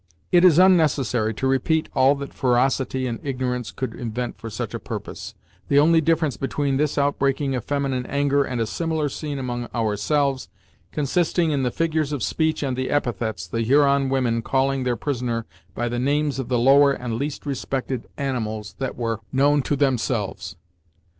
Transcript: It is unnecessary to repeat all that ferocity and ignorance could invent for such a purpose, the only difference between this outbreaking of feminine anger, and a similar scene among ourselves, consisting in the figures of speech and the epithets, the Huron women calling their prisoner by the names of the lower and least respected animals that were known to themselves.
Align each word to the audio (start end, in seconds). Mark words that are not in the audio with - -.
It 0.31 0.43
is 0.43 0.57
unnecessary 0.57 1.31
to 1.35 1.45
repeat 1.45 1.87
all 1.93 2.15
that 2.15 2.33
ferocity 2.33 3.05
and 3.05 3.19
ignorance 3.21 3.69
could 3.69 3.93
invent 3.93 4.35
for 4.39 4.49
such 4.49 4.73
a 4.73 4.79
purpose, 4.79 5.35
the 5.67 5.77
only 5.77 6.01
difference 6.01 6.37
between 6.37 6.77
this 6.77 6.97
outbreaking 6.97 7.53
of 7.53 7.63
feminine 7.63 8.07
anger, 8.07 8.43
and 8.43 8.59
a 8.59 8.65
similar 8.65 9.09
scene 9.09 9.37
among 9.37 9.67
ourselves, 9.75 10.49
consisting 10.91 11.51
in 11.51 11.61
the 11.61 11.69
figures 11.69 12.11
of 12.11 12.23
speech 12.23 12.63
and 12.63 12.75
the 12.75 12.89
epithets, 12.89 13.45
the 13.45 13.61
Huron 13.61 14.09
women 14.09 14.41
calling 14.41 14.85
their 14.85 14.97
prisoner 14.97 15.45
by 15.75 15.87
the 15.87 15.99
names 15.99 16.39
of 16.39 16.47
the 16.47 16.57
lower 16.57 16.91
and 16.93 17.13
least 17.19 17.45
respected 17.45 18.07
animals 18.17 18.73
that 18.79 18.95
were 18.97 19.19
known 19.31 19.61
to 19.61 19.75
themselves. 19.75 20.55